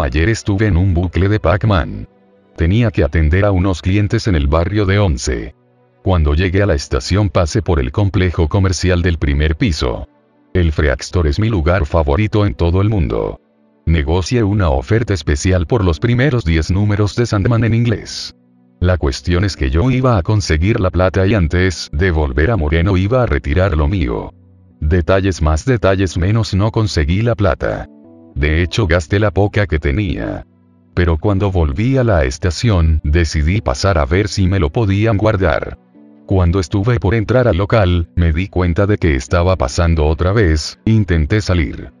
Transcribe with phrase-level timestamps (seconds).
[0.00, 2.08] Ayer estuve en un bucle de Pac-Man.
[2.56, 5.54] Tenía que atender a unos clientes en el barrio de Once.
[6.02, 10.08] Cuando llegué a la estación pasé por el complejo comercial del primer piso.
[10.54, 13.40] El Freakstore es mi lugar favorito en todo el mundo.
[13.84, 18.34] Negocie una oferta especial por los primeros 10 números de Sandman en inglés.
[18.80, 22.56] La cuestión es que yo iba a conseguir la plata y antes de volver a
[22.56, 24.32] Moreno iba a retirar lo mío.
[24.80, 27.88] Detalles más detalles menos no conseguí la plata.
[28.34, 30.46] De hecho gasté la poca que tenía.
[30.94, 35.78] Pero cuando volví a la estación, decidí pasar a ver si me lo podían guardar.
[36.26, 40.78] Cuando estuve por entrar al local, me di cuenta de que estaba pasando otra vez,
[40.84, 41.92] intenté salir.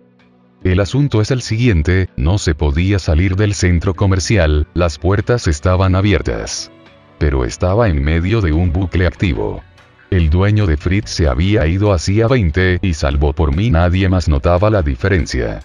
[0.62, 5.96] El asunto es el siguiente, no se podía salir del centro comercial, las puertas estaban
[5.96, 6.70] abiertas.
[7.18, 9.62] Pero estaba en medio de un bucle activo.
[10.10, 14.28] El dueño de Fritz se había ido hacía 20 y salvo por mí nadie más
[14.28, 15.62] notaba la diferencia.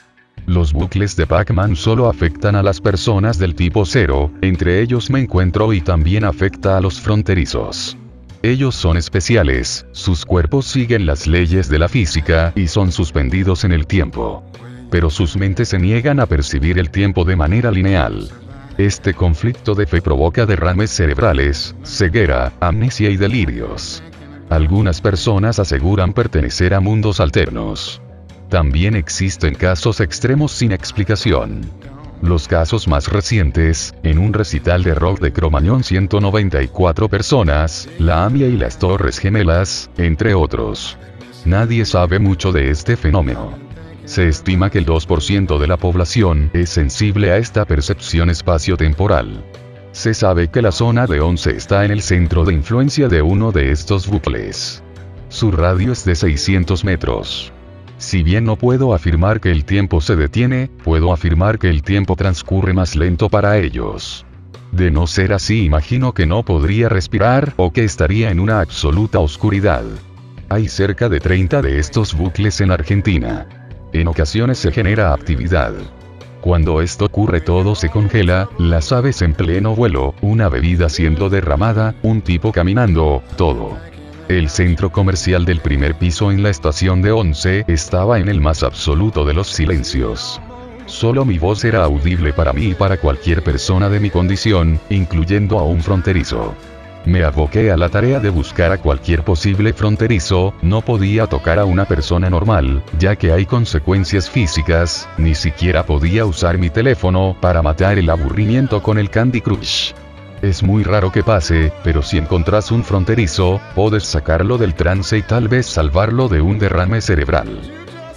[0.48, 5.20] Los bucles de Pac-Man solo afectan a las personas del tipo 0, entre ellos me
[5.20, 7.98] encuentro y también afecta a los fronterizos.
[8.44, 13.74] Ellos son especiales, sus cuerpos siguen las leyes de la física y son suspendidos en
[13.74, 14.42] el tiempo.
[14.90, 18.30] Pero sus mentes se niegan a percibir el tiempo de manera lineal.
[18.78, 24.02] Este conflicto de fe provoca derrames cerebrales, ceguera, amnesia y delirios.
[24.50, 28.02] Algunas personas aseguran pertenecer a mundos alternos.
[28.50, 31.62] También existen casos extremos sin explicación.
[32.22, 38.48] Los casos más recientes, en un recital de rock de Cromañón 194 personas, la AMIA
[38.48, 40.98] y las Torres Gemelas, entre otros.
[41.44, 43.52] Nadie sabe mucho de este fenómeno.
[44.06, 49.44] Se estima que el 2% de la población es sensible a esta percepción espacio-temporal.
[49.92, 53.52] Se sabe que la zona de 11 está en el centro de influencia de uno
[53.52, 54.82] de estos bucles.
[55.28, 57.52] Su radio es de 600 metros.
[57.98, 62.16] Si bien no puedo afirmar que el tiempo se detiene, puedo afirmar que el tiempo
[62.16, 64.26] transcurre más lento para ellos.
[64.72, 69.20] De no ser así imagino que no podría respirar o que estaría en una absoluta
[69.20, 69.84] oscuridad.
[70.50, 73.48] Hay cerca de 30 de estos bucles en Argentina.
[73.94, 75.74] En ocasiones se genera actividad.
[76.42, 81.96] Cuando esto ocurre todo se congela, las aves en pleno vuelo, una bebida siendo derramada,
[82.04, 83.78] un tipo caminando, todo.
[84.30, 88.62] El centro comercial del primer piso en la estación de Once estaba en el más
[88.62, 90.42] absoluto de los silencios.
[90.86, 95.60] Solo mi voz era audible para mí y para cualquier persona de mi condición, incluyendo
[95.60, 96.54] a un fronterizo.
[97.06, 101.64] Me aboqué a la tarea de buscar a cualquier posible fronterizo, no podía tocar a
[101.64, 107.62] una persona normal, ya que hay consecuencias físicas, ni siquiera podía usar mi teléfono para
[107.62, 109.94] matar el aburrimiento con el Candy Crush.
[110.42, 115.24] Es muy raro que pase, pero si encontrás un fronterizo, puedes sacarlo del trance y
[115.24, 117.60] tal vez salvarlo de un derrame cerebral.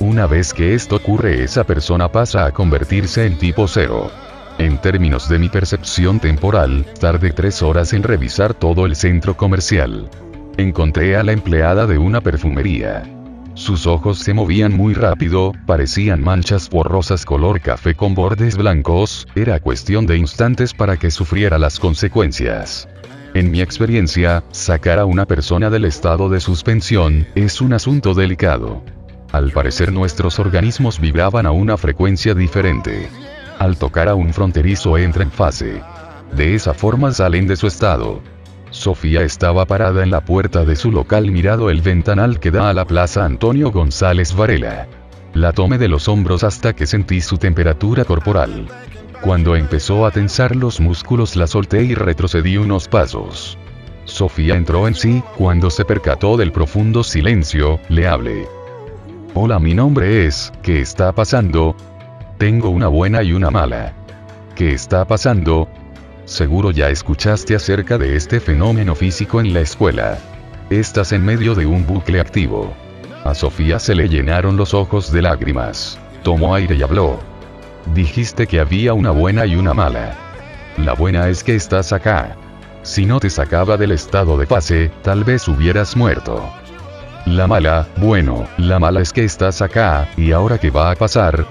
[0.01, 4.11] Una vez que esto ocurre esa persona pasa a convertirse en tipo cero.
[4.59, 10.11] En términos de mi percepción temporal, tardé tres horas en revisar todo el centro comercial.
[10.59, 13.20] Encontré a la empleada de una perfumería.
[13.55, 19.61] Sus ojos se movían muy rápido, parecían manchas borrosas color café con bordes blancos, era
[19.61, 22.89] cuestión de instantes para que sufriera las consecuencias.
[23.35, 28.83] En mi experiencia, sacar a una persona del estado de suspensión, es un asunto delicado.
[29.33, 33.09] Al parecer nuestros organismos vibraban a una frecuencia diferente.
[33.59, 35.83] Al tocar a un fronterizo entra en fase.
[36.33, 38.21] De esa forma salen de su estado.
[38.71, 42.73] Sofía estaba parada en la puerta de su local mirado el ventanal que da a
[42.73, 44.87] la plaza Antonio González Varela.
[45.35, 48.67] La tomé de los hombros hasta que sentí su temperatura corporal.
[49.23, 53.59] Cuando empezó a tensar los músculos la solté y retrocedí unos pasos.
[54.05, 58.47] Sofía entró en sí, cuando se percató del profundo silencio, le hablé.
[59.35, 61.77] Hola, mi nombre es, ¿qué está pasando?
[62.39, 63.95] Tengo una buena y una mala.
[64.55, 65.69] ¿Qué está pasando?
[66.31, 70.17] Seguro ya escuchaste acerca de este fenómeno físico en la escuela.
[70.71, 72.73] Estás en medio de un bucle activo.
[73.25, 75.99] A Sofía se le llenaron los ojos de lágrimas.
[76.23, 77.19] Tomó aire y habló.
[77.97, 80.15] Dijiste que había una buena y una mala.
[80.77, 82.37] La buena es que estás acá.
[82.85, 86.49] Si no te sacaba del estado de fase, tal vez hubieras muerto.
[87.27, 91.45] La mala, bueno, la mala es que estás acá, y ahora qué va a pasar?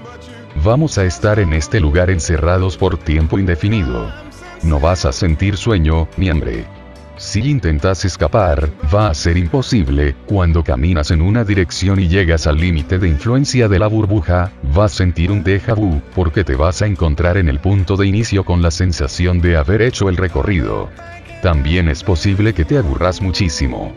[0.64, 4.10] Vamos a estar en este lugar encerrados por tiempo indefinido.
[4.62, 6.66] No vas a sentir sueño, ni hambre.
[7.16, 12.56] Si intentas escapar, va a ser imposible, cuando caminas en una dirección y llegas al
[12.56, 16.80] límite de influencia de la burbuja, vas a sentir un déjà vu, porque te vas
[16.82, 20.88] a encontrar en el punto de inicio con la sensación de haber hecho el recorrido.
[21.42, 23.94] También es posible que te aburras muchísimo.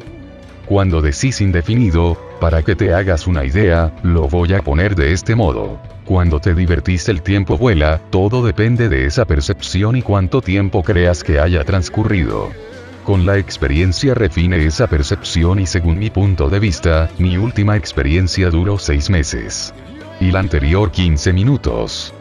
[0.65, 5.35] Cuando decís indefinido, para que te hagas una idea, lo voy a poner de este
[5.35, 5.79] modo.
[6.05, 11.23] Cuando te divertís el tiempo vuela, todo depende de esa percepción y cuánto tiempo creas
[11.23, 12.49] que haya transcurrido.
[13.05, 18.49] Con la experiencia refine esa percepción y según mi punto de vista, mi última experiencia
[18.49, 19.73] duró 6 meses.
[20.21, 22.13] Y la anterior 15 minutos.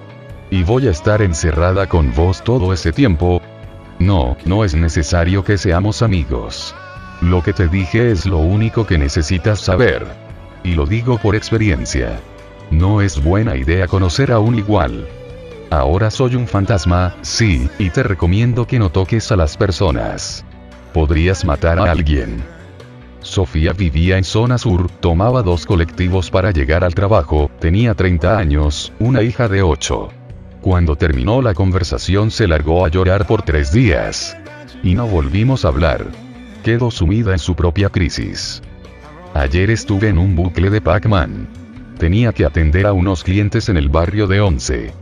[0.51, 3.41] ¿Y voy a estar encerrada con vos todo ese tiempo?
[4.01, 6.75] No, no es necesario que seamos amigos.
[7.23, 10.07] Lo que te dije es lo único que necesitas saber.
[10.65, 12.21] Y lo digo por experiencia.
[12.71, 15.09] No es buena idea conocer a un igual.
[15.71, 20.45] Ahora soy un fantasma, sí, y te recomiendo que no toques a las personas
[20.93, 22.43] podrías matar a alguien.
[23.21, 28.93] Sofía vivía en zona sur, tomaba dos colectivos para llegar al trabajo, tenía 30 años,
[28.99, 30.09] una hija de 8.
[30.61, 34.37] Cuando terminó la conversación se largó a llorar por tres días.
[34.83, 36.07] Y no volvimos a hablar.
[36.63, 38.63] Quedó sumida en su propia crisis.
[39.35, 41.49] Ayer estuve en un bucle de Pac-Man.
[41.99, 44.93] Tenía que atender a unos clientes en el barrio de Once.